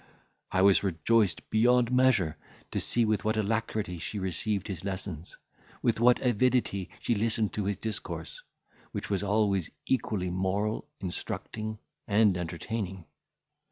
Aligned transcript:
I 0.51 0.63
was 0.63 0.81
rejoiced 0.81 1.47
beyond 1.51 1.91
measure 1.91 2.35
to 2.71 2.79
see 2.79 3.05
with 3.05 3.23
what 3.23 3.37
alacrity 3.37 3.99
she 3.99 4.17
received 4.17 4.67
his 4.67 4.83
lessons, 4.83 5.37
with 5.83 5.99
what 5.99 6.19
avidity 6.25 6.89
she 6.99 7.13
listened 7.13 7.53
to 7.53 7.65
his 7.65 7.77
discourse, 7.77 8.41
which 8.93 9.11
was 9.11 9.21
always 9.21 9.69
equally 9.85 10.31
moral, 10.31 10.87
instructing, 11.01 11.77
and 12.07 12.35
entertaining. 12.35 13.05